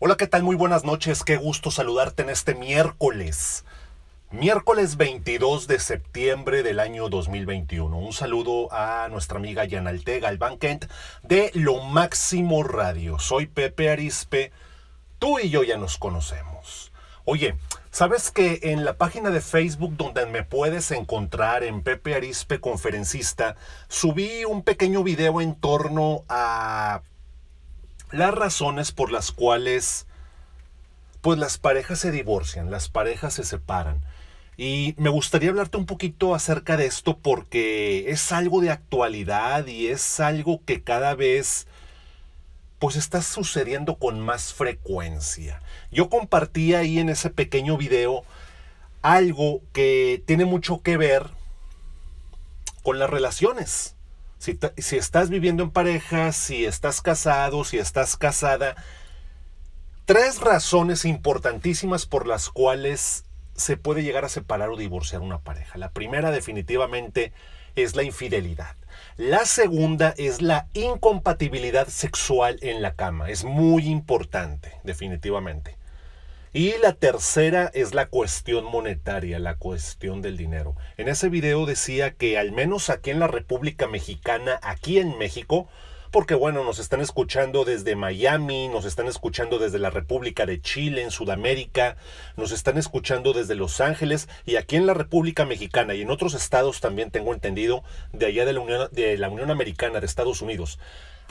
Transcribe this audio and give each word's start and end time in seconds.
Hola, 0.00 0.16
¿qué 0.16 0.26
tal? 0.26 0.42
Muy 0.42 0.56
buenas 0.56 0.84
noches. 0.84 1.22
Qué 1.22 1.36
gusto 1.36 1.70
saludarte 1.70 2.24
en 2.24 2.28
este 2.28 2.56
miércoles. 2.56 3.64
Miércoles 4.32 4.96
22 4.96 5.68
de 5.68 5.78
septiembre 5.78 6.64
del 6.64 6.80
año 6.80 7.08
2021. 7.08 7.96
Un 7.96 8.12
saludo 8.12 8.72
a 8.72 9.06
nuestra 9.08 9.38
amiga 9.38 9.64
Yanalte 9.64 10.18
Galván 10.18 10.58
Kent 10.58 10.86
de 11.22 11.52
Lo 11.54 11.80
Máximo 11.80 12.64
Radio. 12.64 13.20
Soy 13.20 13.46
Pepe 13.46 13.88
Arispe. 13.88 14.50
Tú 15.20 15.38
y 15.38 15.48
yo 15.48 15.62
ya 15.62 15.76
nos 15.76 15.96
conocemos. 15.96 16.90
Oye, 17.24 17.54
¿sabes 17.92 18.32
que 18.32 18.58
en 18.64 18.84
la 18.84 18.96
página 18.96 19.30
de 19.30 19.40
Facebook 19.40 19.96
donde 19.96 20.26
me 20.26 20.42
puedes 20.42 20.90
encontrar 20.90 21.62
en 21.62 21.84
Pepe 21.84 22.16
Arispe 22.16 22.60
Conferencista, 22.60 23.54
subí 23.86 24.44
un 24.44 24.64
pequeño 24.64 25.04
video 25.04 25.40
en 25.40 25.54
torno 25.54 26.24
a 26.28 27.02
las 28.10 28.34
razones 28.34 28.92
por 28.92 29.10
las 29.10 29.32
cuales 29.32 30.06
pues 31.20 31.38
las 31.38 31.56
parejas 31.56 32.00
se 32.00 32.10
divorcian, 32.10 32.70
las 32.70 32.88
parejas 32.88 33.34
se 33.34 33.44
separan. 33.44 34.02
Y 34.56 34.94
me 34.98 35.08
gustaría 35.08 35.50
hablarte 35.50 35.78
un 35.78 35.86
poquito 35.86 36.34
acerca 36.34 36.76
de 36.76 36.86
esto 36.86 37.16
porque 37.16 38.10
es 38.10 38.30
algo 38.30 38.60
de 38.60 38.70
actualidad 38.70 39.66
y 39.66 39.88
es 39.88 40.20
algo 40.20 40.60
que 40.64 40.82
cada 40.82 41.14
vez 41.14 41.66
pues 42.78 42.96
está 42.96 43.22
sucediendo 43.22 43.96
con 43.96 44.20
más 44.20 44.52
frecuencia. 44.52 45.62
Yo 45.90 46.08
compartí 46.08 46.74
ahí 46.74 46.98
en 46.98 47.08
ese 47.08 47.30
pequeño 47.30 47.76
video 47.78 48.24
algo 49.00 49.62
que 49.72 50.22
tiene 50.26 50.44
mucho 50.44 50.82
que 50.82 50.96
ver 50.96 51.30
con 52.82 52.98
las 52.98 53.08
relaciones. 53.08 53.96
Si, 54.38 54.58
estás 54.96 55.30
viviendo 55.30 55.62
en 55.62 55.70
pareja, 55.70 56.32
si 56.32 56.66
estás 56.66 57.00
casado, 57.00 57.64
si 57.64 57.78
estás 57.78 58.16
casada, 58.16 58.74
tres 60.04 60.40
razones 60.40 61.04
importantísimas 61.04 62.06
por 62.06 62.26
las 62.26 62.50
cuales 62.50 63.24
se 63.54 63.76
puede 63.76 64.02
llegar 64.02 64.24
a 64.24 64.28
separar 64.28 64.70
o 64.70 64.76
divorciar 64.76 65.22
una 65.22 65.38
pareja. 65.38 65.78
La 65.78 65.90
primera 65.90 66.30
definitivamente 66.30 67.32
es 67.76 67.96
la 67.96 68.02
infidelidad. 68.02 68.76
La 69.16 69.44
segunda 69.46 70.14
es 70.16 70.42
la 70.42 70.66
incompatibilidad 70.74 71.88
sexual 71.88 72.58
en 72.62 72.82
la 72.82 72.94
cama. 72.94 73.30
Es 73.30 73.44
muy 73.44 73.86
importante, 73.86 74.72
definitivamente. 74.82 75.76
Y 76.56 76.78
la 76.80 76.92
tercera 76.92 77.68
es 77.74 77.94
la 77.94 78.06
cuestión 78.06 78.64
monetaria, 78.66 79.40
la 79.40 79.56
cuestión 79.56 80.22
del 80.22 80.36
dinero. 80.36 80.76
En 80.96 81.08
ese 81.08 81.28
video 81.28 81.66
decía 81.66 82.12
que 82.12 82.38
al 82.38 82.52
menos 82.52 82.90
aquí 82.90 83.10
en 83.10 83.18
la 83.18 83.26
República 83.26 83.88
Mexicana, 83.88 84.60
aquí 84.62 85.00
en 85.00 85.18
México, 85.18 85.66
porque 86.12 86.36
bueno, 86.36 86.62
nos 86.62 86.78
están 86.78 87.00
escuchando 87.00 87.64
desde 87.64 87.96
Miami, 87.96 88.68
nos 88.68 88.84
están 88.84 89.08
escuchando 89.08 89.58
desde 89.58 89.80
la 89.80 89.90
República 89.90 90.46
de 90.46 90.60
Chile, 90.60 91.02
en 91.02 91.10
Sudamérica, 91.10 91.96
nos 92.36 92.52
están 92.52 92.78
escuchando 92.78 93.32
desde 93.32 93.56
Los 93.56 93.80
Ángeles 93.80 94.28
y 94.46 94.54
aquí 94.54 94.76
en 94.76 94.86
la 94.86 94.94
República 94.94 95.44
Mexicana 95.44 95.96
y 95.96 96.02
en 96.02 96.10
otros 96.10 96.34
estados 96.34 96.80
también 96.80 97.10
tengo 97.10 97.34
entendido 97.34 97.82
de 98.12 98.26
allá 98.26 98.44
de 98.44 98.52
la 98.52 98.60
Unión, 98.60 98.88
de 98.92 99.18
la 99.18 99.28
Unión 99.28 99.50
Americana, 99.50 99.98
de 99.98 100.06
Estados 100.06 100.40
Unidos. 100.40 100.78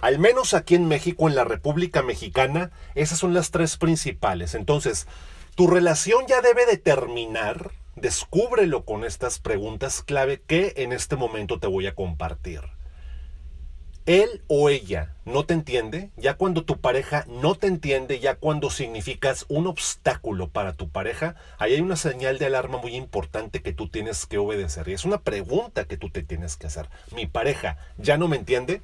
Al 0.02 0.19
menos 0.19 0.53
aquí 0.53 0.75
en 0.75 0.88
México, 0.88 1.27
en 1.30 1.36
la 1.36 1.44
República 1.44 2.02
Mexicana, 2.02 2.72
esas 2.95 3.19
son 3.19 3.33
las 3.33 3.52
tres 3.52 3.77
principales. 3.77 4.53
Entonces, 4.53 5.08
tu 5.55 5.67
relación 5.67 6.25
ya 6.27 6.41
debe 6.41 6.66
de 6.66 6.77
terminar. 6.77 7.72
Descúbrelo 7.95 8.86
con 8.86 9.03
estas 9.05 9.39
preguntas 9.39 10.02
clave 10.02 10.41
que 10.41 10.73
en 10.77 10.91
este 10.94 11.16
momento 11.16 11.59
te 11.59 11.67
voy 11.67 11.88
a 11.88 11.95
compartir. 11.95 12.61
Él 14.05 14.44
o 14.47 14.69
ella 14.69 15.16
no 15.23 15.45
te 15.45 15.53
entiende, 15.53 16.11
ya 16.17 16.33
cuando 16.33 16.66
tu 16.66 16.81
pareja 16.81 17.23
no 17.30 17.55
te 17.55 17.67
entiende, 17.67 18.19
ya 18.19 18.36
cuando 18.36 18.69
significas 18.69 19.45
un 19.47 19.66
obstáculo 19.66 20.49
para 20.49 20.73
tu 20.73 20.89
pareja, 20.89 21.36
ahí 21.58 21.75
hay 21.75 21.80
una 21.80 21.95
señal 21.95 22.38
de 22.38 22.47
alarma 22.47 22.80
muy 22.80 22.95
importante 22.95 23.61
que 23.61 23.71
tú 23.71 23.88
tienes 23.88 24.25
que 24.25 24.38
obedecer. 24.38 24.89
Y 24.89 24.94
es 24.94 25.05
una 25.05 25.21
pregunta 25.21 25.86
que 25.86 25.95
tú 25.95 26.10
te 26.10 26.21
tienes 26.21 26.58
que 26.58 26.67
hacer. 26.67 26.89
¿Mi 27.15 27.27
pareja 27.27 27.77
ya 27.98 28.17
no 28.17 28.27
me 28.27 28.36
entiende? 28.36 28.81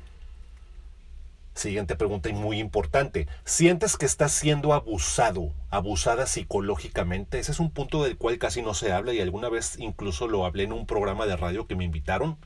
Siguiente 1.60 1.98
pregunta 1.98 2.30
y 2.30 2.34
muy 2.34 2.58
importante. 2.58 3.28
¿Sientes 3.44 3.98
que 3.98 4.06
estás 4.06 4.32
siendo 4.32 4.74
abusado, 4.74 5.52
abusada 5.70 6.26
psicológicamente? 6.26 7.38
Ese 7.38 7.52
es 7.52 7.60
un 7.60 7.70
punto 7.70 8.02
del 8.02 8.16
cual 8.16 8.38
casi 8.38 8.62
no 8.62 8.74
se 8.74 8.94
habla 8.94 9.12
y 9.12 9.20
alguna 9.20 9.50
vez 9.50 9.78
incluso 9.78 10.30
lo 10.30 10.46
hablé 10.46 10.64
en 10.64 10.72
un 10.72 10.86
programa 10.86 11.26
de 11.26 11.36
radio 11.36 11.68
que 11.68 11.76
me 11.76 11.84
invitaron. 11.84 12.38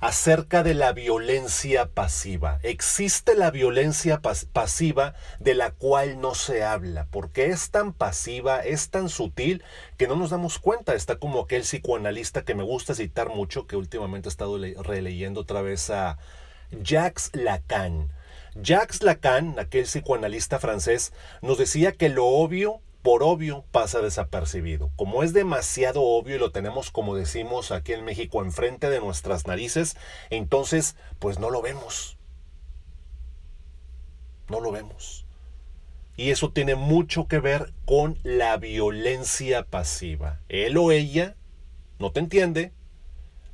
Acerca 0.00 0.62
de 0.62 0.74
la 0.74 0.92
violencia 0.92 1.86
pasiva. 1.86 2.60
Existe 2.62 3.34
la 3.34 3.50
violencia 3.50 4.20
pasiva 4.20 5.14
de 5.40 5.54
la 5.54 5.70
cual 5.70 6.20
no 6.20 6.34
se 6.34 6.62
habla, 6.62 7.06
porque 7.10 7.46
es 7.46 7.70
tan 7.70 7.94
pasiva, 7.94 8.60
es 8.60 8.90
tan 8.90 9.08
sutil, 9.08 9.64
que 9.96 10.08
no 10.08 10.16
nos 10.16 10.28
damos 10.28 10.58
cuenta. 10.58 10.94
Está 10.94 11.16
como 11.16 11.40
aquel 11.40 11.62
psicoanalista 11.62 12.44
que 12.44 12.54
me 12.54 12.64
gusta 12.64 12.94
citar 12.94 13.30
mucho, 13.30 13.66
que 13.66 13.76
últimamente 13.76 14.28
he 14.28 14.30
estado 14.30 14.58
releyendo 14.82 15.40
otra 15.40 15.62
vez 15.62 15.88
a 15.88 16.18
Jacques 16.70 17.30
Lacan. 17.34 18.12
Jacques 18.54 19.02
Lacan, 19.02 19.58
aquel 19.58 19.84
psicoanalista 19.84 20.58
francés, 20.58 21.12
nos 21.42 21.58
decía 21.58 21.92
que 21.92 22.08
lo 22.08 22.26
obvio 22.26 22.80
por 23.02 23.22
obvio 23.22 23.64
pasa 23.70 24.00
desapercibido. 24.00 24.90
Como 24.96 25.22
es 25.22 25.32
demasiado 25.32 26.02
obvio 26.02 26.36
y 26.36 26.38
lo 26.38 26.50
tenemos, 26.50 26.90
como 26.90 27.14
decimos 27.14 27.70
aquí 27.70 27.92
en 27.92 28.04
México, 28.04 28.42
enfrente 28.42 28.90
de 28.90 29.00
nuestras 29.00 29.46
narices, 29.46 29.96
entonces 30.30 30.96
pues 31.18 31.38
no 31.38 31.50
lo 31.50 31.62
vemos. 31.62 32.18
No 34.48 34.60
lo 34.60 34.72
vemos. 34.72 35.24
Y 36.16 36.30
eso 36.30 36.50
tiene 36.50 36.74
mucho 36.74 37.28
que 37.28 37.38
ver 37.38 37.72
con 37.84 38.18
la 38.24 38.56
violencia 38.56 39.64
pasiva. 39.64 40.40
Él 40.48 40.76
o 40.76 40.90
ella 40.90 41.36
no 41.98 42.10
te 42.12 42.20
entiende, 42.20 42.72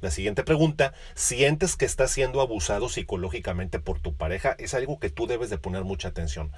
la 0.05 0.13
siguiente 0.13 0.45
pregunta, 0.45 0.93
¿sientes 1.15 1.77
que 1.77 1.85
estás 1.85 2.13
siendo 2.13 2.41
abusado 2.41 2.89
psicológicamente 2.89 3.81
por 3.81 3.99
tu 3.99 4.15
pareja? 4.15 4.55
Es 4.59 4.75
algo 4.75 5.01
que 5.01 5.11
tú 5.11 5.27
debes 5.27 5.51
de 5.51 5.59
poner 5.59 5.83
mucha 5.83 6.09
atención. 6.09 6.53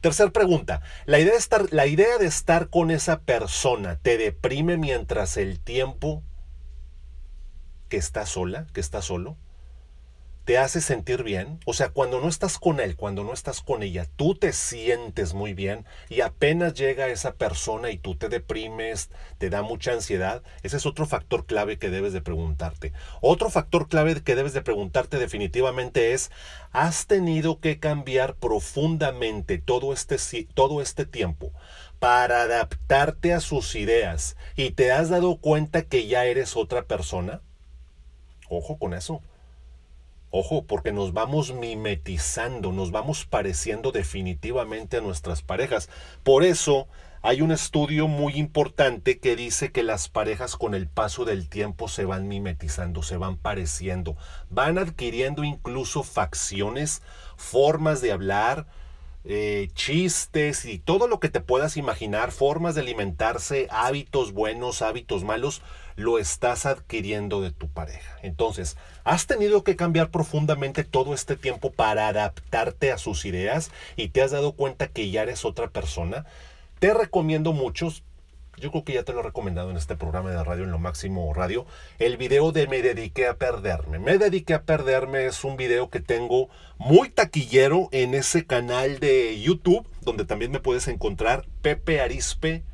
Tercer 0.00 0.32
pregunta, 0.32 0.82
¿la 1.06 1.18
idea, 1.18 1.32
de 1.32 1.38
estar, 1.38 1.72
¿la 1.72 1.86
idea 1.86 2.18
de 2.18 2.26
estar 2.26 2.68
con 2.68 2.90
esa 2.90 3.20
persona 3.20 3.98
te 4.02 4.18
deprime 4.18 4.76
mientras 4.76 5.38
el 5.38 5.58
tiempo 5.58 6.22
que 7.88 7.96
estás 7.96 8.28
sola, 8.28 8.66
que 8.74 8.80
estás 8.80 9.06
solo? 9.06 9.36
Te 10.44 10.58
hace 10.58 10.80
sentir 10.80 11.22
bien. 11.22 11.58
O 11.64 11.72
sea, 11.72 11.88
cuando 11.88 12.20
no 12.20 12.28
estás 12.28 12.58
con 12.58 12.80
él, 12.80 12.96
cuando 12.96 13.24
no 13.24 13.32
estás 13.32 13.62
con 13.62 13.82
ella, 13.82 14.06
tú 14.16 14.34
te 14.34 14.52
sientes 14.52 15.34
muy 15.34 15.54
bien 15.54 15.86
y 16.08 16.20
apenas 16.20 16.74
llega 16.74 17.08
esa 17.08 17.34
persona 17.34 17.90
y 17.90 17.98
tú 17.98 18.14
te 18.14 18.28
deprimes, 18.28 19.10
te 19.38 19.50
da 19.50 19.62
mucha 19.62 19.92
ansiedad. 19.92 20.42
Ese 20.62 20.76
es 20.76 20.86
otro 20.86 21.06
factor 21.06 21.46
clave 21.46 21.78
que 21.78 21.90
debes 21.90 22.12
de 22.12 22.20
preguntarte. 22.20 22.92
Otro 23.20 23.50
factor 23.50 23.88
clave 23.88 24.22
que 24.22 24.34
debes 24.36 24.52
de 24.52 24.62
preguntarte 24.62 25.18
definitivamente 25.18 26.12
es, 26.12 26.30
¿has 26.72 27.06
tenido 27.06 27.60
que 27.60 27.78
cambiar 27.78 28.36
profundamente 28.36 29.58
todo 29.58 29.92
este, 29.92 30.18
todo 30.54 30.82
este 30.82 31.06
tiempo? 31.06 31.52
para 32.00 32.42
adaptarte 32.42 33.32
a 33.32 33.40
sus 33.40 33.74
ideas 33.76 34.36
y 34.56 34.72
te 34.72 34.92
has 34.92 35.08
dado 35.08 35.38
cuenta 35.38 35.82
que 35.82 36.06
ya 36.06 36.26
eres 36.26 36.54
otra 36.54 36.82
persona? 36.82 37.40
Ojo 38.50 38.78
con 38.78 38.92
eso. 38.92 39.22
Ojo, 40.36 40.64
porque 40.64 40.90
nos 40.90 41.12
vamos 41.12 41.54
mimetizando, 41.54 42.72
nos 42.72 42.90
vamos 42.90 43.24
pareciendo 43.24 43.92
definitivamente 43.92 44.96
a 44.96 45.00
nuestras 45.00 45.42
parejas. 45.42 45.88
Por 46.24 46.42
eso 46.42 46.88
hay 47.22 47.40
un 47.40 47.52
estudio 47.52 48.08
muy 48.08 48.32
importante 48.32 49.20
que 49.20 49.36
dice 49.36 49.70
que 49.70 49.84
las 49.84 50.08
parejas 50.08 50.56
con 50.56 50.74
el 50.74 50.88
paso 50.88 51.24
del 51.24 51.48
tiempo 51.48 51.86
se 51.86 52.04
van 52.04 52.26
mimetizando, 52.26 53.04
se 53.04 53.16
van 53.16 53.36
pareciendo, 53.36 54.16
van 54.50 54.76
adquiriendo 54.76 55.44
incluso 55.44 56.02
facciones, 56.02 57.00
formas 57.36 58.00
de 58.00 58.10
hablar, 58.10 58.66
eh, 59.22 59.68
chistes 59.74 60.64
y 60.64 60.80
todo 60.80 61.06
lo 61.06 61.20
que 61.20 61.28
te 61.28 61.42
puedas 61.42 61.76
imaginar, 61.76 62.32
formas 62.32 62.74
de 62.74 62.80
alimentarse, 62.80 63.68
hábitos 63.70 64.32
buenos, 64.32 64.82
hábitos 64.82 65.22
malos, 65.22 65.62
lo 65.96 66.18
estás 66.18 66.66
adquiriendo 66.66 67.40
de 67.40 67.52
tu 67.52 67.68
pareja. 67.68 68.18
Entonces, 68.22 68.76
¿has 69.04 69.26
tenido 69.26 69.64
que 69.64 69.76
cambiar 69.76 70.10
profundamente 70.10 70.84
todo 70.84 71.14
este 71.14 71.36
tiempo 71.36 71.70
para 71.70 72.08
adaptarte 72.08 72.92
a 72.92 72.98
sus 72.98 73.24
ideas 73.24 73.70
y 73.96 74.08
te 74.08 74.22
has 74.22 74.32
dado 74.32 74.52
cuenta 74.52 74.88
que 74.88 75.10
ya 75.10 75.22
eres 75.22 75.44
otra 75.44 75.68
persona? 75.68 76.26
Te 76.78 76.92
recomiendo 76.92 77.52
muchos, 77.52 78.02
yo 78.58 78.70
creo 78.70 78.84
que 78.84 78.94
ya 78.94 79.04
te 79.04 79.12
lo 79.12 79.20
he 79.20 79.24
recomendado 79.24 79.70
en 79.70 79.76
este 79.76 79.96
programa 79.96 80.30
de 80.30 80.42
radio, 80.42 80.64
en 80.64 80.70
lo 80.70 80.78
máximo 80.78 81.32
radio, 81.32 81.66
el 81.98 82.16
video 82.16 82.52
de 82.52 82.66
Me 82.66 82.82
dediqué 82.82 83.26
a 83.26 83.36
perderme. 83.36 83.98
Me 83.98 84.18
dediqué 84.18 84.54
a 84.54 84.62
perderme 84.62 85.26
es 85.26 85.44
un 85.44 85.56
video 85.56 85.90
que 85.90 86.00
tengo 86.00 86.48
muy 86.78 87.08
taquillero 87.08 87.88
en 87.92 88.14
ese 88.14 88.46
canal 88.46 88.98
de 88.98 89.40
YouTube, 89.40 89.88
donde 90.02 90.24
también 90.24 90.50
me 90.50 90.60
puedes 90.60 90.88
encontrar 90.88 91.46
Pepe 91.62 92.00
Arispe, 92.00 92.64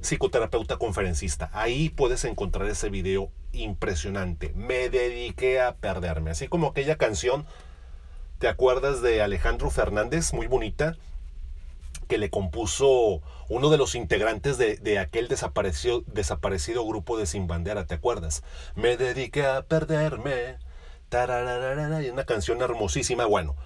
psicoterapeuta 0.00 0.76
conferencista. 0.76 1.50
Ahí 1.52 1.88
puedes 1.88 2.24
encontrar 2.24 2.68
ese 2.68 2.90
video 2.90 3.30
impresionante. 3.52 4.52
Me 4.54 4.88
dediqué 4.88 5.60
a 5.60 5.74
perderme, 5.74 6.30
así 6.30 6.48
como 6.48 6.68
aquella 6.68 6.96
canción 6.96 7.46
¿Te 8.40 8.48
acuerdas 8.48 9.02
de 9.02 9.20
Alejandro 9.20 9.68
Fernández? 9.68 10.32
Muy 10.32 10.46
bonita 10.46 10.96
que 12.08 12.16
le 12.16 12.30
compuso 12.30 13.20
uno 13.50 13.68
de 13.68 13.76
los 13.76 13.94
integrantes 13.94 14.56
de, 14.56 14.98
aquel 14.98 15.28
desaparecido, 15.28 16.04
desaparecido 16.06 16.86
grupo 16.86 17.18
de 17.18 17.26
Sin 17.26 17.46
Bandera, 17.46 17.84
¿te 17.84 17.96
acuerdas? 17.96 18.42
Me 18.74 18.96
dediqué 18.96 19.44
a 19.44 19.60
perderme. 19.60 20.56
Y 22.02 22.08
una 22.08 22.24
canción 22.24 22.62
hermosísima. 22.62 23.26
Bueno, 23.26 23.56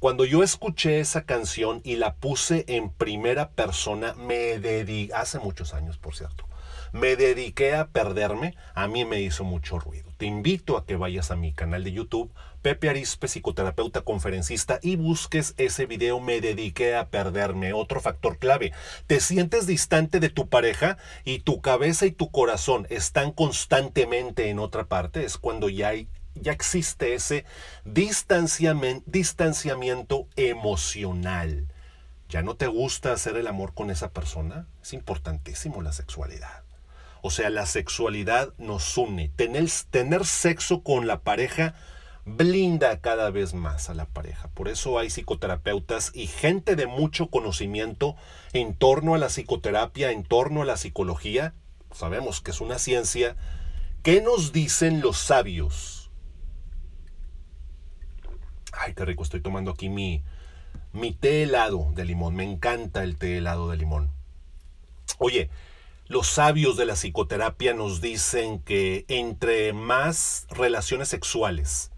cuando 0.00 0.24
yo 0.24 0.42
escuché 0.42 0.98
esa 0.98 1.24
canción 1.24 1.82
y 1.84 1.96
la 1.96 2.14
puse 2.14 2.64
en 2.68 2.88
primera 2.88 3.50
persona, 3.50 4.14
me 4.14 4.58
dediqué, 4.58 5.14
hace 5.14 5.38
muchos 5.38 5.74
años 5.74 5.98
por 5.98 6.16
cierto, 6.16 6.48
me 6.92 7.16
dediqué 7.16 7.74
a 7.74 7.88
perderme, 7.88 8.56
a 8.74 8.88
mí 8.88 9.04
me 9.04 9.20
hizo 9.20 9.44
mucho 9.44 9.78
ruido. 9.78 10.10
Te 10.16 10.24
invito 10.24 10.78
a 10.78 10.86
que 10.86 10.96
vayas 10.96 11.30
a 11.30 11.36
mi 11.36 11.52
canal 11.52 11.84
de 11.84 11.92
YouTube, 11.92 12.32
Pepe 12.62 12.88
Arispe, 12.88 13.28
psicoterapeuta 13.28 14.00
conferencista, 14.00 14.80
y 14.82 14.96
busques 14.96 15.54
ese 15.56 15.86
video 15.86 16.18
Me 16.18 16.40
dediqué 16.40 16.96
a 16.96 17.08
perderme. 17.08 17.72
Otro 17.74 18.00
factor 18.00 18.38
clave. 18.38 18.72
Te 19.06 19.20
sientes 19.20 19.66
distante 19.66 20.18
de 20.18 20.30
tu 20.30 20.48
pareja 20.48 20.96
y 21.24 21.40
tu 21.40 21.60
cabeza 21.60 22.06
y 22.06 22.10
tu 22.10 22.30
corazón 22.30 22.86
están 22.90 23.32
constantemente 23.32 24.48
en 24.48 24.58
otra 24.58 24.86
parte. 24.86 25.24
Es 25.24 25.38
cuando 25.38 25.68
ya 25.68 25.92
ya 26.34 26.52
existe 26.52 27.14
ese 27.14 27.44
distanciamiento 27.84 30.28
emocional. 30.36 31.68
¿Ya 32.28 32.42
no 32.42 32.54
te 32.54 32.68
gusta 32.68 33.12
hacer 33.12 33.36
el 33.36 33.48
amor 33.48 33.74
con 33.74 33.90
esa 33.90 34.12
persona? 34.12 34.68
Es 34.82 34.92
importantísimo 34.92 35.82
la 35.82 35.92
sexualidad. 35.92 36.62
O 37.22 37.30
sea, 37.30 37.50
la 37.50 37.66
sexualidad 37.66 38.54
nos 38.56 38.96
une. 38.96 39.28
Tener, 39.30 39.66
tener 39.90 40.24
sexo 40.24 40.82
con 40.82 41.06
la 41.06 41.20
pareja 41.20 41.74
blinda 42.24 43.00
cada 43.00 43.30
vez 43.30 43.54
más 43.54 43.90
a 43.90 43.94
la 43.94 44.06
pareja. 44.06 44.48
Por 44.48 44.68
eso 44.68 44.98
hay 44.98 45.10
psicoterapeutas 45.10 46.12
y 46.14 46.28
gente 46.28 46.76
de 46.76 46.86
mucho 46.86 47.28
conocimiento 47.28 48.16
en 48.52 48.74
torno 48.74 49.14
a 49.14 49.18
la 49.18 49.28
psicoterapia, 49.28 50.12
en 50.12 50.22
torno 50.22 50.62
a 50.62 50.66
la 50.66 50.76
psicología. 50.76 51.54
Sabemos 51.92 52.40
que 52.40 52.52
es 52.52 52.60
una 52.60 52.78
ciencia. 52.78 53.36
¿Qué 54.02 54.22
nos 54.22 54.52
dicen 54.52 55.00
los 55.00 55.18
sabios? 55.18 55.99
Ay, 58.72 58.94
qué 58.94 59.04
rico, 59.04 59.22
estoy 59.22 59.40
tomando 59.40 59.70
aquí 59.70 59.88
mi, 59.88 60.22
mi 60.92 61.12
té 61.12 61.42
helado 61.42 61.90
de 61.94 62.04
limón. 62.04 62.34
Me 62.34 62.44
encanta 62.44 63.02
el 63.02 63.16
té 63.16 63.38
helado 63.38 63.70
de 63.70 63.76
limón. 63.76 64.10
Oye, 65.18 65.50
los 66.06 66.26
sabios 66.26 66.76
de 66.76 66.86
la 66.86 66.94
psicoterapia 66.94 67.74
nos 67.74 68.00
dicen 68.00 68.60
que 68.60 69.04
entre 69.08 69.72
más 69.72 70.46
relaciones 70.50 71.08
sexuales 71.08 71.90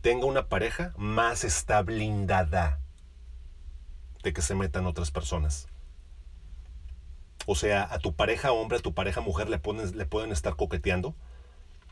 tenga 0.00 0.26
una 0.26 0.48
pareja, 0.48 0.94
más 0.96 1.44
está 1.44 1.82
blindada 1.82 2.80
de 4.22 4.32
que 4.32 4.42
se 4.42 4.54
metan 4.54 4.86
otras 4.86 5.10
personas. 5.10 5.68
O 7.46 7.54
sea, 7.54 7.86
a 7.90 7.98
tu 7.98 8.14
pareja 8.14 8.52
hombre, 8.52 8.78
a 8.78 8.82
tu 8.82 8.94
pareja 8.94 9.20
mujer 9.20 9.48
le, 9.48 9.60
le 9.94 10.06
pueden 10.06 10.32
estar 10.32 10.56
coqueteando 10.56 11.14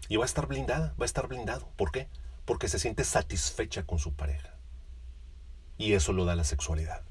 y 0.08 0.16
va 0.16 0.24
a 0.24 0.26
estar 0.26 0.46
blindada, 0.46 0.94
va 0.98 1.04
a 1.04 1.06
estar 1.06 1.26
blindado. 1.26 1.68
¿Por 1.76 1.90
qué? 1.92 2.08
Porque 2.44 2.68
se 2.68 2.78
siente 2.78 3.04
satisfecha 3.04 3.84
con 3.84 3.98
su 3.98 4.12
pareja. 4.14 4.54
Y 5.78 5.94
eso 5.94 6.12
lo 6.12 6.24
da 6.24 6.36
la 6.36 6.44
sexualidad. 6.44 7.02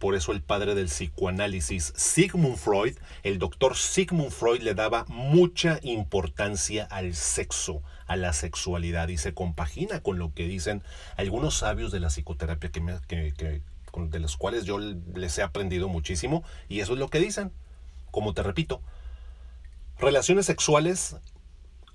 Por 0.00 0.14
eso 0.14 0.32
el 0.32 0.40
padre 0.40 0.74
del 0.74 0.86
psicoanálisis, 0.86 1.92
Sigmund 1.94 2.56
Freud, 2.56 2.96
el 3.22 3.38
doctor 3.38 3.76
Sigmund 3.76 4.30
Freud 4.30 4.62
le 4.62 4.74
daba 4.74 5.04
mucha 5.08 5.78
importancia 5.82 6.88
al 6.90 7.14
sexo, 7.14 7.82
a 8.06 8.16
la 8.16 8.32
sexualidad 8.32 9.08
y 9.08 9.18
se 9.18 9.34
compagina 9.34 10.00
con 10.00 10.18
lo 10.18 10.32
que 10.32 10.48
dicen 10.48 10.82
algunos 11.18 11.58
sabios 11.58 11.92
de 11.92 12.00
la 12.00 12.08
psicoterapia 12.08 12.70
que, 12.70 13.62
de 13.94 14.20
los 14.20 14.38
cuales 14.38 14.64
yo 14.64 14.78
les 14.78 15.36
he 15.36 15.42
aprendido 15.42 15.86
muchísimo 15.88 16.44
y 16.70 16.80
eso 16.80 16.94
es 16.94 16.98
lo 16.98 17.10
que 17.10 17.20
dicen. 17.20 17.52
Como 18.10 18.32
te 18.32 18.42
repito, 18.42 18.80
relaciones 19.98 20.46
sexuales 20.46 21.16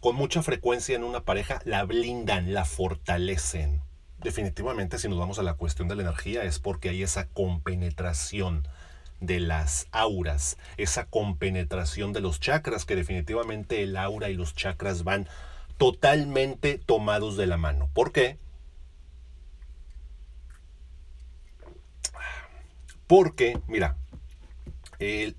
con 0.06 0.16
mucha 0.16 0.44
frecuencia 0.44 0.96
en 0.96 1.04
una 1.04 1.24
pareja 1.24 1.60
la 1.66 1.84
blindan, 1.84 2.54
la 2.54 2.63
fortalecen 2.63 3.81
definitivamente 4.19 5.00
si 5.00 5.10
nos 5.10 5.18
vamos 5.18 5.40
a 5.40 5.42
la 5.42 5.56
cuestión 5.56 5.88
de 5.88 5.96
la 5.96 6.04
energía 6.04 6.44
es 6.44 6.60
porque 6.60 6.90
hay 6.90 7.02
esa 7.02 7.28
compenetración 7.30 8.68
de 9.19 9.40
las 9.40 9.88
auras, 9.92 10.60
esa 10.78 11.06
compenetración 11.07 12.13
de 12.13 12.22
los 12.22 12.40
chakras, 12.40 12.86
que 12.86 12.96
definitivamente 12.96 13.81
el 13.81 13.98
aura 13.98 14.30
y 14.30 14.36
los 14.36 14.54
chakras 14.54 15.04
van 15.04 15.28
totalmente 15.80 16.78
tomados 16.78 17.36
de 17.36 17.48
la 17.48 17.57
mano. 17.57 17.90
¿Por 17.92 18.12
qué? 18.12 18.38
Porque, 23.07 23.60
mira, 23.68 23.98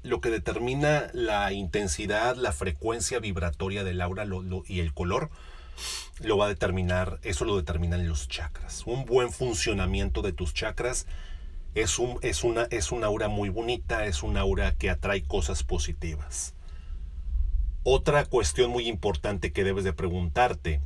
lo 0.02 0.20
que 0.20 0.30
determina 0.30 1.08
la 1.12 1.52
intensidad, 1.52 2.36
la 2.36 2.52
frecuencia 2.52 3.18
vibratoria 3.18 3.84
del 3.84 4.00
aura 4.00 4.26
y 4.66 4.80
el 4.80 4.92
color 4.92 5.30
lo 6.20 6.38
va 6.38 6.46
a 6.46 6.48
determinar, 6.48 7.18
eso 7.22 7.44
lo 7.44 7.56
determinan 7.56 8.08
los 8.08 8.28
chakras. 8.28 8.86
Un 8.86 9.04
buen 9.04 9.30
funcionamiento 9.30 10.22
de 10.22 10.32
tus 10.32 10.54
chakras 10.54 11.06
es, 11.74 11.98
un, 11.98 12.18
es, 12.22 12.42
una, 12.42 12.62
es 12.70 12.90
una 12.92 13.06
aura 13.08 13.28
muy 13.28 13.50
bonita, 13.50 14.06
es 14.06 14.22
una 14.22 14.40
aura 14.40 14.74
que 14.74 14.90
atrae 14.90 15.22
cosas 15.22 15.62
positivas. 15.62 16.54
Otra 17.82 18.24
cuestión 18.24 18.70
muy 18.70 18.88
importante 18.88 19.52
que 19.52 19.62
debes 19.62 19.84
de 19.84 19.92
preguntarte, 19.92 20.80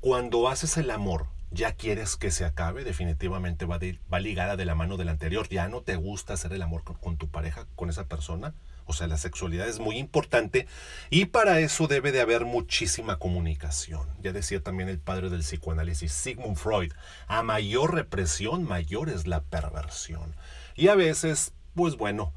cuando 0.00 0.48
haces 0.48 0.76
el 0.76 0.90
amor, 0.90 1.28
¿ya 1.50 1.72
quieres 1.72 2.16
que 2.16 2.30
se 2.30 2.44
acabe? 2.44 2.84
Definitivamente 2.84 3.64
va, 3.66 3.78
va 4.12 4.20
ligada 4.20 4.56
de 4.56 4.64
la 4.64 4.74
mano 4.74 4.96
del 4.96 5.08
anterior. 5.08 5.48
¿Ya 5.48 5.68
no 5.68 5.82
te 5.82 5.96
gusta 5.96 6.34
hacer 6.34 6.52
el 6.52 6.62
amor 6.62 6.82
con 6.84 7.16
tu 7.16 7.28
pareja, 7.28 7.66
con 7.76 7.90
esa 7.90 8.06
persona? 8.06 8.54
O 8.88 8.94
sea, 8.94 9.06
la 9.06 9.18
sexualidad 9.18 9.68
es 9.68 9.80
muy 9.80 9.98
importante 9.98 10.66
y 11.10 11.26
para 11.26 11.60
eso 11.60 11.88
debe 11.88 12.10
de 12.10 12.22
haber 12.22 12.46
muchísima 12.46 13.18
comunicación. 13.18 14.08
Ya 14.22 14.32
decía 14.32 14.62
también 14.62 14.88
el 14.88 14.98
padre 14.98 15.28
del 15.28 15.42
psicoanálisis, 15.42 16.10
Sigmund 16.10 16.56
Freud, 16.56 16.92
a 17.26 17.42
mayor 17.42 17.94
represión, 17.94 18.64
mayor 18.64 19.10
es 19.10 19.26
la 19.26 19.42
perversión. 19.42 20.34
Y 20.74 20.88
a 20.88 20.94
veces, 20.94 21.52
pues 21.74 21.96
bueno, 21.96 22.32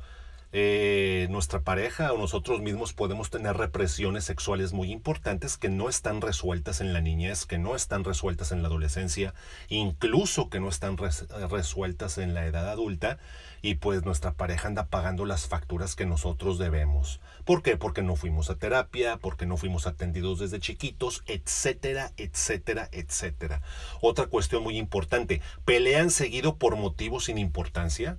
eh, 0.53 1.27
nuestra 1.29 1.61
pareja 1.61 2.11
o 2.11 2.17
nosotros 2.17 2.59
mismos 2.59 2.93
podemos 2.93 3.29
tener 3.29 3.55
represiones 3.55 4.25
sexuales 4.25 4.73
muy 4.73 4.91
importantes 4.91 5.57
que 5.57 5.69
no 5.69 5.87
están 5.87 6.19
resueltas 6.19 6.81
en 6.81 6.91
la 6.91 6.99
niñez, 6.99 7.45
que 7.45 7.57
no 7.57 7.75
están 7.75 8.03
resueltas 8.03 8.51
en 8.51 8.61
la 8.61 8.67
adolescencia, 8.67 9.33
incluso 9.69 10.49
que 10.49 10.59
no 10.59 10.67
están 10.69 10.97
resueltas 10.97 12.17
en 12.17 12.33
la 12.33 12.45
edad 12.45 12.69
adulta 12.69 13.17
y 13.61 13.75
pues 13.75 14.03
nuestra 14.03 14.33
pareja 14.33 14.67
anda 14.67 14.87
pagando 14.87 15.25
las 15.25 15.47
facturas 15.47 15.95
que 15.95 16.05
nosotros 16.05 16.57
debemos. 16.57 17.21
¿Por 17.45 17.61
qué? 17.61 17.77
Porque 17.77 18.01
no 18.01 18.15
fuimos 18.15 18.49
a 18.49 18.55
terapia, 18.55 19.17
porque 19.17 19.45
no 19.45 19.57
fuimos 19.57 19.87
atendidos 19.87 20.39
desde 20.39 20.59
chiquitos, 20.59 21.23
etcétera, 21.27 22.11
etcétera, 22.17 22.89
etcétera. 22.91 23.61
Otra 24.01 24.25
cuestión 24.27 24.63
muy 24.63 24.77
importante, 24.77 25.41
¿pelean 25.63 26.09
seguido 26.09 26.55
por 26.55 26.75
motivos 26.75 27.25
sin 27.25 27.37
importancia? 27.37 28.17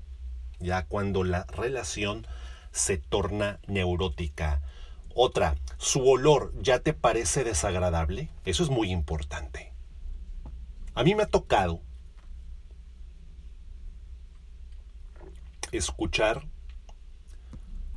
Ya 0.62 0.86
cuando 0.86 1.24
la 1.24 1.44
relación 1.44 2.26
se 2.70 2.98
torna 2.98 3.60
neurótica. 3.66 4.62
Otra, 5.14 5.56
su 5.76 6.08
olor 6.08 6.52
ya 6.62 6.78
te 6.78 6.94
parece 6.94 7.44
desagradable. 7.44 8.30
Eso 8.44 8.62
es 8.62 8.70
muy 8.70 8.90
importante. 8.90 9.72
A 10.94 11.04
mí 11.04 11.14
me 11.14 11.24
ha 11.24 11.26
tocado 11.26 11.80
escuchar, 15.70 16.46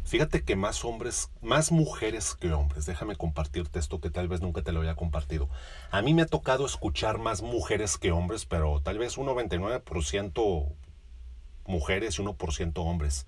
fíjate 0.05 0.43
que 0.43 0.55
más 0.55 0.85
hombres, 0.85 1.29
más 1.41 1.71
mujeres 1.71 2.35
que 2.35 2.53
hombres, 2.53 2.85
déjame 2.85 3.17
compartirte 3.17 3.79
esto 3.79 3.99
que 3.99 4.09
tal 4.09 4.29
vez 4.29 4.41
nunca 4.41 4.61
te 4.61 4.71
lo 4.71 4.79
había 4.79 4.95
compartido. 4.95 5.49
A 5.91 6.01
mí 6.01 6.13
me 6.13 6.21
ha 6.21 6.27
tocado 6.27 6.65
escuchar 6.65 7.17
más 7.17 7.41
mujeres 7.41 7.97
que 7.97 8.11
hombres, 8.11 8.45
pero 8.45 8.81
tal 8.81 8.97
vez 8.97 9.17
un 9.17 9.27
99% 9.27 10.73
mujeres 11.67 12.19
y 12.19 12.23
1% 12.23 12.73
hombres, 12.77 13.25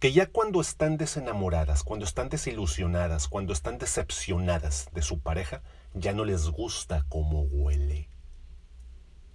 que 0.00 0.12
ya 0.12 0.26
cuando 0.26 0.62
están 0.62 0.96
desenamoradas, 0.96 1.82
cuando 1.82 2.06
están 2.06 2.30
desilusionadas, 2.30 3.28
cuando 3.28 3.52
están 3.52 3.76
decepcionadas 3.76 4.88
de 4.92 5.02
su 5.02 5.20
pareja, 5.20 5.62
ya 5.92 6.14
no 6.14 6.24
les 6.24 6.48
gusta 6.48 7.04
cómo 7.08 7.42
huele. 7.42 8.08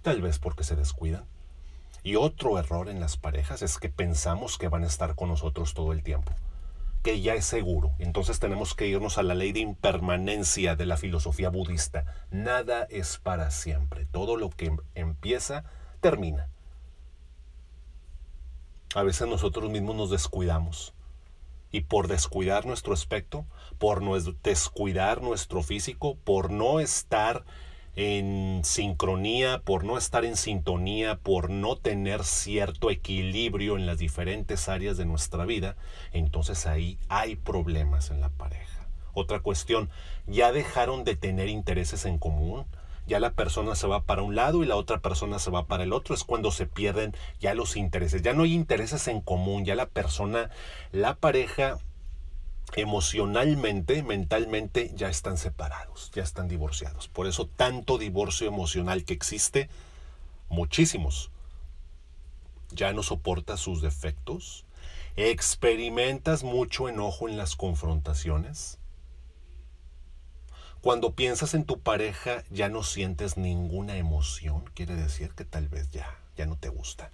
Tal 0.02 0.22
vez 0.22 0.38
porque 0.38 0.64
se 0.64 0.74
descuidan. 0.74 1.24
Y 2.02 2.16
otro 2.16 2.58
error 2.58 2.88
en 2.88 3.00
las 3.00 3.16
parejas 3.16 3.62
es 3.62 3.78
que 3.78 3.88
pensamos 3.88 4.58
que 4.58 4.68
van 4.68 4.84
a 4.84 4.86
estar 4.86 5.14
con 5.14 5.28
nosotros 5.28 5.74
todo 5.74 5.92
el 5.92 6.02
tiempo, 6.02 6.32
que 7.02 7.20
ya 7.20 7.34
es 7.34 7.44
seguro. 7.44 7.92
Entonces 7.98 8.38
tenemos 8.38 8.74
que 8.74 8.86
irnos 8.86 9.18
a 9.18 9.24
la 9.24 9.34
ley 9.34 9.52
de 9.52 9.60
impermanencia 9.60 10.76
de 10.76 10.86
la 10.86 10.96
filosofía 10.96 11.48
budista. 11.48 12.04
Nada 12.30 12.86
es 12.90 13.18
para 13.18 13.50
siempre. 13.50 14.06
Todo 14.06 14.36
lo 14.36 14.50
que 14.50 14.76
empieza, 14.94 15.64
termina. 16.00 16.48
A 18.96 19.02
veces 19.02 19.28
nosotros 19.28 19.70
mismos 19.70 19.94
nos 19.94 20.08
descuidamos. 20.08 20.94
Y 21.70 21.82
por 21.82 22.08
descuidar 22.08 22.64
nuestro 22.64 22.94
aspecto, 22.94 23.44
por 23.76 24.02
descuidar 24.42 25.20
nuestro 25.20 25.62
físico, 25.62 26.16
por 26.24 26.50
no 26.50 26.80
estar 26.80 27.44
en 27.94 28.62
sincronía, 28.64 29.60
por 29.62 29.84
no 29.84 29.98
estar 29.98 30.24
en 30.24 30.38
sintonía, 30.38 31.18
por 31.18 31.50
no 31.50 31.76
tener 31.76 32.24
cierto 32.24 32.90
equilibrio 32.90 33.76
en 33.76 33.84
las 33.84 33.98
diferentes 33.98 34.66
áreas 34.66 34.96
de 34.96 35.04
nuestra 35.04 35.44
vida, 35.44 35.76
entonces 36.12 36.66
ahí 36.66 36.98
hay 37.10 37.36
problemas 37.36 38.10
en 38.10 38.22
la 38.22 38.30
pareja. 38.30 38.88
Otra 39.12 39.40
cuestión, 39.40 39.90
ya 40.26 40.52
dejaron 40.52 41.04
de 41.04 41.16
tener 41.16 41.50
intereses 41.50 42.06
en 42.06 42.16
común, 42.16 42.64
ya 43.06 43.20
la 43.20 43.32
persona 43.32 43.74
se 43.74 43.86
va 43.86 44.02
para 44.02 44.22
un 44.22 44.34
lado 44.34 44.62
y 44.62 44.66
la 44.66 44.76
otra 44.76 44.98
persona 44.98 45.38
se 45.38 45.50
va 45.50 45.66
para 45.66 45.84
el 45.84 45.92
otro, 45.92 46.14
es 46.14 46.24
cuando 46.24 46.50
se 46.50 46.66
pierden 46.66 47.14
ya 47.40 47.54
los 47.54 47.76
intereses, 47.76 48.22
ya 48.22 48.32
no 48.32 48.42
hay 48.42 48.54
intereses 48.54 49.08
en 49.08 49.20
común, 49.20 49.64
ya 49.64 49.74
la 49.74 49.86
persona, 49.86 50.50
la 50.92 51.14
pareja 51.14 51.78
emocionalmente, 52.74 54.02
mentalmente, 54.02 54.90
ya 54.94 55.08
están 55.08 55.38
separados, 55.38 56.10
ya 56.14 56.22
están 56.22 56.48
divorciados. 56.48 57.08
Por 57.08 57.26
eso 57.26 57.46
tanto 57.46 57.98
divorcio 57.98 58.48
emocional 58.48 59.04
que 59.04 59.14
existe, 59.14 59.68
muchísimos. 60.48 61.30
Ya 62.70 62.92
no 62.92 63.02
soportas 63.02 63.60
sus 63.60 63.80
defectos, 63.82 64.64
experimentas 65.14 66.42
mucho 66.42 66.88
enojo 66.88 67.28
en 67.28 67.36
las 67.36 67.54
confrontaciones. 67.54 68.78
Cuando 70.86 71.16
piensas 71.16 71.54
en 71.54 71.64
tu 71.64 71.80
pareja 71.80 72.44
ya 72.48 72.68
no 72.68 72.84
sientes 72.84 73.36
ninguna 73.36 73.96
emoción, 73.96 74.70
quiere 74.72 74.94
decir 74.94 75.32
que 75.32 75.44
tal 75.44 75.66
vez 75.66 75.90
ya, 75.90 76.16
ya 76.36 76.46
no 76.46 76.56
te 76.56 76.68
gusta 76.68 77.10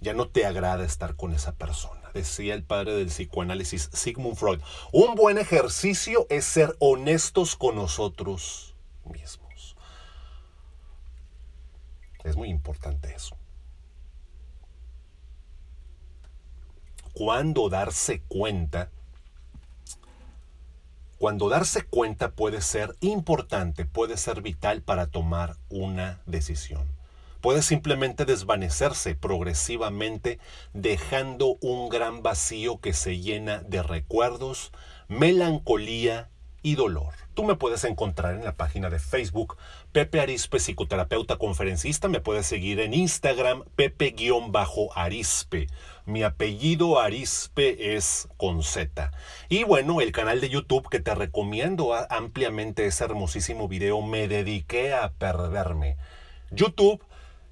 ya 0.00 0.14
no 0.14 0.26
te 0.26 0.46
agrada 0.46 0.84
estar 0.84 1.14
con 1.14 1.32
esa 1.32 1.52
persona. 1.52 2.10
Decía 2.12 2.54
el 2.54 2.64
padre 2.64 2.94
del 2.94 3.06
psicoanálisis 3.06 3.88
Sigmund 3.92 4.36
Freud, 4.36 4.60
un 4.90 5.14
buen 5.14 5.38
ejercicio 5.38 6.26
es 6.28 6.44
ser 6.44 6.74
honestos 6.80 7.54
con 7.54 7.76
nosotros 7.76 8.74
mismos. 9.04 9.76
Es 12.24 12.36
muy 12.36 12.48
importante 12.48 13.14
eso. 13.14 13.36
Cuando 17.12 17.68
darse 17.68 18.22
cuenta, 18.22 18.90
cuando 21.18 21.48
darse 21.48 21.82
cuenta 21.82 22.30
puede 22.30 22.60
ser 22.60 22.94
importante, 23.00 23.84
puede 23.84 24.16
ser 24.16 24.40
vital 24.40 24.82
para 24.82 25.08
tomar 25.08 25.56
una 25.68 26.20
decisión. 26.26 26.86
Puede 27.40 27.62
simplemente 27.62 28.24
desvanecerse 28.24 29.14
progresivamente 29.14 30.38
dejando 30.72 31.56
un 31.60 31.88
gran 31.88 32.22
vacío 32.22 32.80
que 32.80 32.92
se 32.92 33.18
llena 33.18 33.58
de 33.62 33.82
recuerdos, 33.82 34.72
melancolía 35.08 36.28
dolor. 36.74 37.14
Tú 37.34 37.44
me 37.44 37.54
puedes 37.54 37.84
encontrar 37.84 38.34
en 38.34 38.44
la 38.44 38.56
página 38.56 38.90
de 38.90 38.98
Facebook 38.98 39.56
Pepe 39.92 40.20
Arispe, 40.20 40.58
psicoterapeuta 40.58 41.36
conferencista. 41.36 42.08
Me 42.08 42.20
puedes 42.20 42.46
seguir 42.46 42.80
en 42.80 42.94
Instagram 42.94 43.64
Pepe-Arispe. 43.76 45.66
Mi 46.04 46.22
apellido 46.22 46.98
Arispe 47.00 47.96
es 47.96 48.28
con 48.36 48.62
Z. 48.62 49.12
Y 49.48 49.64
bueno, 49.64 50.00
el 50.00 50.12
canal 50.12 50.40
de 50.40 50.48
YouTube 50.48 50.88
que 50.88 51.00
te 51.00 51.14
recomiendo 51.14 51.94
ampliamente 52.10 52.86
ese 52.86 53.04
hermosísimo 53.04 53.68
video 53.68 54.02
Me 54.02 54.26
dediqué 54.26 54.94
a 54.94 55.12
perderme. 55.12 55.96
YouTube 56.50 57.02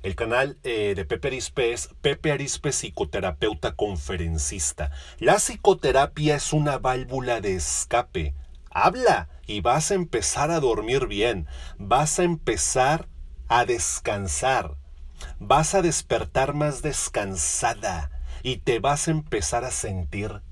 el 0.07 0.15
canal 0.15 0.57
eh, 0.63 0.95
de 0.95 1.05
Pepe 1.05 1.27
Arispe 1.27 1.73
es 1.73 1.89
Pepe 2.01 2.31
Arispe 2.31 2.71
Psicoterapeuta 2.71 3.75
Conferencista. 3.75 4.93
La 5.19 5.41
psicoterapia 5.41 6.37
es 6.37 6.53
una 6.53 6.79
válvula 6.79 7.41
de 7.41 7.57
escape. 7.57 8.33
Habla 8.79 9.31
y 9.47 9.63
vas 9.63 9.91
a 9.91 9.95
empezar 9.95 10.51
a 10.51 10.61
dormir 10.61 11.07
bien. 11.07 11.47
Vas 11.79 12.19
a 12.19 12.25
empezar 12.25 13.09
a 13.49 13.65
descansar. 13.65 14.77
Vas 15.39 15.75
a 15.75 15.81
despertar 15.81 16.53
más 16.53 16.83
descansada 16.83 18.11
y 18.43 18.59
te 18.59 18.79
vas 18.79 19.09
a 19.09 19.13
empezar 19.13 19.65
a 19.65 19.71
sentir 19.71 20.43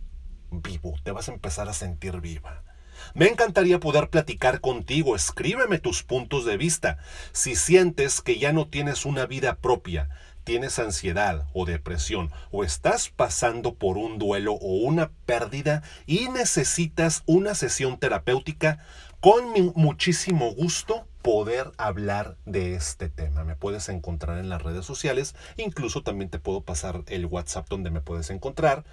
vivo. 0.50 0.94
Te 1.02 1.10
vas 1.10 1.28
a 1.28 1.32
empezar 1.32 1.68
a 1.68 1.74
sentir 1.74 2.22
viva. 2.22 2.64
Me 3.12 3.28
encantaría 3.28 3.78
poder 3.78 4.08
platicar 4.08 4.62
contigo, 4.62 5.16
escríbeme 5.16 5.78
tus 5.78 6.02
puntos 6.02 6.46
de 6.46 6.56
vista. 6.56 6.96
Si 7.32 7.54
sientes 7.54 8.22
que 8.22 8.38
ya 8.38 8.54
no 8.54 8.68
tienes 8.68 9.04
una 9.04 9.26
vida 9.26 9.56
propia, 9.56 10.08
tienes 10.44 10.78
ansiedad 10.78 11.46
o 11.52 11.64
depresión 11.64 12.30
o 12.50 12.64
estás 12.64 13.08
pasando 13.08 13.74
por 13.74 13.98
un 13.98 14.18
duelo 14.18 14.52
o 14.54 14.76
una 14.76 15.10
pérdida 15.26 15.82
y 16.06 16.28
necesitas 16.28 17.22
una 17.26 17.54
sesión 17.54 17.98
terapéutica, 17.98 18.84
con 19.20 19.44
muchísimo 19.74 20.54
gusto 20.54 21.06
poder 21.22 21.72
hablar 21.78 22.36
de 22.44 22.74
este 22.74 23.08
tema. 23.08 23.44
Me 23.44 23.56
puedes 23.56 23.88
encontrar 23.88 24.38
en 24.38 24.50
las 24.50 24.62
redes 24.62 24.84
sociales, 24.84 25.34
incluso 25.56 26.02
también 26.02 26.28
te 26.28 26.38
puedo 26.38 26.60
pasar 26.60 27.02
el 27.06 27.24
WhatsApp 27.24 27.66
donde 27.68 27.90
me 27.90 28.02
puedes 28.02 28.28
encontrar. 28.28 28.84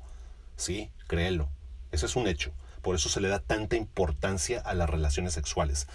Sí, 0.56 0.90
créelo. 1.06 1.48
Ese 1.90 2.06
es 2.06 2.16
un 2.16 2.26
hecho. 2.26 2.52
Por 2.80 2.94
eso 2.96 3.08
se 3.08 3.20
le 3.20 3.28
da 3.28 3.38
tanta 3.38 3.76
importancia 3.76 4.60
a 4.60 4.74
las 4.74 4.88
relaciones 4.88 5.34
sexuales. 5.34 5.86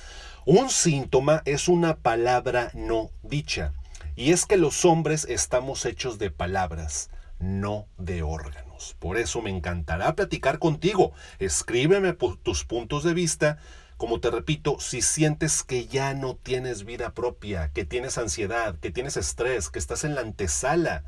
Un 0.46 0.70
síntoma 0.70 1.42
es 1.46 1.68
una 1.68 1.98
palabra 1.98 2.72
no 2.74 3.12
dicha. 3.24 3.74
Y 4.16 4.32
es 4.32 4.46
que 4.46 4.58
los 4.58 4.86
hombres 4.86 5.26
estamos 5.30 5.86
hechos 5.86 6.18
de 6.18 6.32
palabras, 6.32 7.10
no 7.40 7.88
de 7.98 8.24
órganos. 8.24 8.96
Por 9.00 9.18
eso 9.18 9.42
me 9.42 9.50
encantará 9.50 10.16
platicar 10.16 10.60
contigo. 10.60 11.12
Escríbeme 11.40 12.14
tus 12.14 12.64
puntos 12.64 13.04
de 13.04 13.14
vista 13.14 13.58
como 13.98 14.20
te 14.20 14.30
repito, 14.30 14.80
si 14.80 15.02
sientes 15.02 15.64
que 15.64 15.88
ya 15.88 16.14
no 16.14 16.36
tienes 16.36 16.86
vida 16.86 17.14
propia, 17.14 17.72
que 17.74 17.84
tienes 17.84 18.18
ansiedad, 18.18 18.78
que 18.80 18.92
tienes 18.92 19.18
estrés, 19.18 19.70
que 19.70 19.80
estás 19.80 20.04
en 20.04 20.14
la 20.14 20.22
antesala 20.22 21.04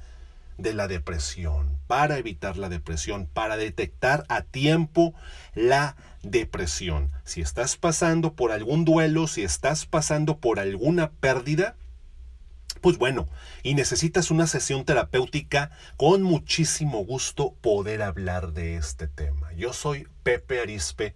de 0.58 0.74
la 0.74 0.88
depresión, 0.88 1.77
para 1.88 2.17
evitar 2.17 2.58
la 2.58 2.67
depresión, 2.67 3.27
para 3.27 3.58
detectar 3.58 4.25
a 4.27 4.41
tiempo 4.41 5.13
la 5.53 5.96
depresión. 6.24 7.12
Si 7.24 7.41
estás 7.41 7.77
pasando 7.77 8.34
por 8.34 8.51
algún 8.51 8.86
duelo, 8.86 9.27
si 9.27 9.43
estás 9.43 9.86
pasando 9.86 10.39
por 10.39 10.60
alguna 10.60 11.12
pérdida, 11.12 11.75
pues 12.81 12.98
bueno, 12.98 13.27
y 13.62 13.75
necesitas 13.75 14.31
una 14.31 14.48
sesión 14.48 14.84
terapéutica, 14.84 15.72
con 15.96 16.24
muchísimo 16.24 17.05
gusto 17.05 17.53
poder 17.62 18.01
hablar 18.01 18.53
de 18.53 18.77
este 18.77 19.08
tema. 19.08 19.53
Yo 19.53 19.74
soy 19.74 20.08
Pepe 20.24 20.62
Arispe 20.62 21.15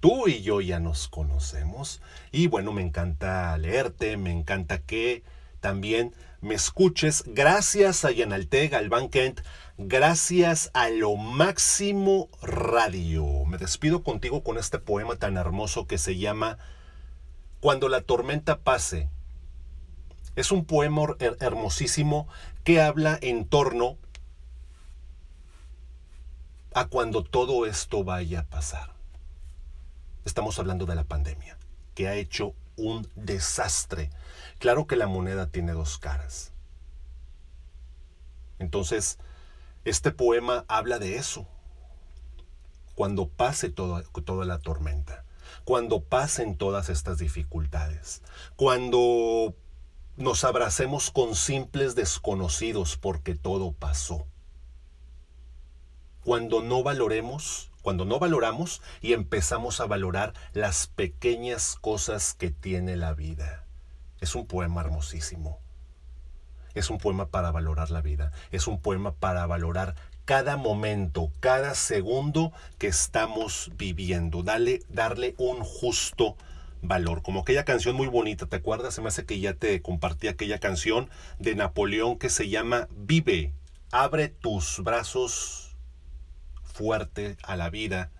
tú 0.00 0.28
y 0.28 0.42
yo 0.42 0.60
ya 0.60 0.80
nos 0.80 1.08
conocemos 1.08 2.00
y 2.32 2.46
bueno, 2.46 2.72
me 2.72 2.82
encanta 2.82 3.56
leerte, 3.58 4.16
me 4.16 4.30
encanta 4.30 4.78
que 4.78 5.22
también 5.60 6.14
me 6.40 6.54
escuches. 6.54 7.24
Gracias 7.26 8.04
a 8.04 8.10
Yanaltega, 8.10 8.78
Galván 8.78 9.08
Kent, 9.08 9.40
gracias 9.78 10.70
a 10.74 10.88
Lo 10.90 11.16
Máximo 11.16 12.28
Radio. 12.42 13.44
Me 13.46 13.58
despido 13.58 14.02
contigo 14.02 14.42
con 14.42 14.58
este 14.58 14.78
poema 14.78 15.16
tan 15.16 15.36
hermoso 15.36 15.86
que 15.86 15.98
se 15.98 16.16
llama 16.16 16.58
Cuando 17.60 17.88
la 17.88 18.00
tormenta 18.00 18.58
pase. 18.58 19.08
Es 20.36 20.52
un 20.52 20.66
poema 20.66 21.02
hermosísimo 21.40 22.28
que 22.62 22.80
habla 22.80 23.18
en 23.22 23.46
torno 23.46 23.96
a 26.74 26.88
cuando 26.88 27.24
todo 27.24 27.64
esto 27.64 28.04
vaya 28.04 28.40
a 28.40 28.44
pasar. 28.44 28.95
Estamos 30.26 30.58
hablando 30.58 30.86
de 30.86 30.96
la 30.96 31.04
pandemia, 31.04 31.56
que 31.94 32.08
ha 32.08 32.16
hecho 32.16 32.52
un 32.76 33.08
desastre. 33.14 34.10
Claro 34.58 34.88
que 34.88 34.96
la 34.96 35.06
moneda 35.06 35.46
tiene 35.46 35.72
dos 35.72 35.98
caras. 35.98 36.52
Entonces, 38.58 39.18
este 39.84 40.10
poema 40.10 40.64
habla 40.66 40.98
de 40.98 41.14
eso. 41.14 41.46
Cuando 42.96 43.28
pase 43.28 43.70
toda, 43.70 44.02
toda 44.24 44.44
la 44.44 44.58
tormenta, 44.58 45.24
cuando 45.64 46.02
pasen 46.02 46.56
todas 46.56 46.88
estas 46.88 47.18
dificultades, 47.18 48.20
cuando 48.56 49.54
nos 50.16 50.42
abracemos 50.42 51.12
con 51.12 51.36
simples 51.36 51.94
desconocidos 51.94 52.96
porque 52.96 53.36
todo 53.36 53.70
pasó, 53.70 54.26
cuando 56.24 56.62
no 56.62 56.82
valoremos 56.82 57.70
cuando 57.86 58.04
no 58.04 58.18
valoramos 58.18 58.82
y 59.00 59.12
empezamos 59.12 59.78
a 59.78 59.86
valorar 59.86 60.34
las 60.54 60.88
pequeñas 60.88 61.76
cosas 61.80 62.34
que 62.34 62.50
tiene 62.50 62.96
la 62.96 63.14
vida. 63.14 63.64
Es 64.20 64.34
un 64.34 64.44
poema 64.48 64.80
hermosísimo. 64.80 65.60
Es 66.74 66.90
un 66.90 66.98
poema 66.98 67.28
para 67.28 67.52
valorar 67.52 67.92
la 67.92 68.00
vida. 68.00 68.32
Es 68.50 68.66
un 68.66 68.80
poema 68.80 69.12
para 69.14 69.46
valorar 69.46 69.94
cada 70.24 70.56
momento, 70.56 71.30
cada 71.38 71.76
segundo 71.76 72.50
que 72.78 72.88
estamos 72.88 73.70
viviendo. 73.76 74.42
Dale, 74.42 74.82
darle 74.88 75.36
un 75.38 75.62
justo 75.62 76.36
valor. 76.82 77.22
Como 77.22 77.42
aquella 77.42 77.64
canción 77.64 77.94
muy 77.94 78.08
bonita, 78.08 78.46
¿te 78.46 78.56
acuerdas? 78.56 78.94
Se 78.94 79.00
me 79.00 79.06
hace 79.06 79.26
que 79.26 79.38
ya 79.38 79.54
te 79.54 79.80
compartí 79.80 80.26
aquella 80.26 80.58
canción 80.58 81.08
de 81.38 81.54
Napoleón 81.54 82.18
que 82.18 82.30
se 82.30 82.48
llama 82.48 82.88
Vive, 82.96 83.52
abre 83.92 84.28
tus 84.28 84.82
brazos 84.82 85.65
fuerte 86.76 87.38
a 87.42 87.56
la 87.56 87.70
vida. 87.70 88.10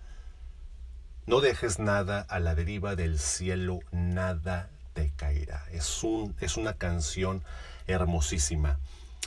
No 1.27 1.41
dejes 1.41 1.77
nada 1.77 2.21
a 2.21 2.39
la 2.39 2.55
deriva 2.55 2.95
del 2.95 3.19
cielo, 3.19 3.79
nada 3.91 4.69
te 4.93 5.11
caerá. 5.15 5.63
Es, 5.71 6.03
un, 6.03 6.35
es 6.39 6.57
una 6.57 6.73
canción 6.73 7.43
hermosísima. 7.85 8.79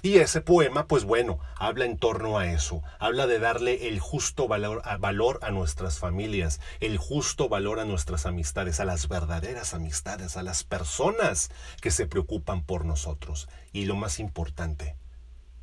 Y 0.02 0.16
ese 0.16 0.40
poema, 0.40 0.86
pues 0.86 1.04
bueno, 1.04 1.38
habla 1.56 1.84
en 1.84 1.98
torno 1.98 2.38
a 2.38 2.46
eso, 2.46 2.82
habla 2.98 3.26
de 3.26 3.38
darle 3.38 3.88
el 3.88 4.00
justo 4.00 4.48
valor 4.48 4.80
a, 4.84 4.96
valor 4.96 5.38
a 5.42 5.50
nuestras 5.50 5.98
familias, 5.98 6.58
el 6.80 6.96
justo 6.96 7.50
valor 7.50 7.80
a 7.80 7.84
nuestras 7.84 8.24
amistades, 8.24 8.80
a 8.80 8.86
las 8.86 9.08
verdaderas 9.08 9.74
amistades, 9.74 10.38
a 10.38 10.42
las 10.42 10.64
personas 10.64 11.50
que 11.82 11.90
se 11.90 12.06
preocupan 12.06 12.62
por 12.62 12.86
nosotros. 12.86 13.48
Y 13.72 13.84
lo 13.84 13.94
más 13.94 14.18
importante, 14.18 14.96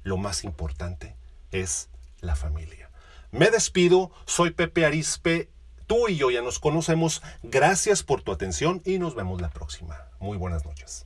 lo 0.04 0.18
más 0.18 0.44
importante 0.44 1.16
es 1.52 1.90
la 2.22 2.36
familia. 2.36 2.87
Me 3.38 3.52
despido, 3.52 4.10
soy 4.26 4.50
Pepe 4.50 4.84
Arispe, 4.84 5.52
tú 5.86 6.08
y 6.08 6.16
yo 6.16 6.32
ya 6.32 6.42
nos 6.42 6.58
conocemos, 6.58 7.22
gracias 7.44 8.02
por 8.02 8.24
tu 8.24 8.32
atención 8.32 8.82
y 8.84 8.98
nos 8.98 9.14
vemos 9.14 9.42
la 9.42 9.52
próxima. 9.52 9.96
Muy 10.20 10.38
buenas 10.38 10.66
noches. 10.66 11.06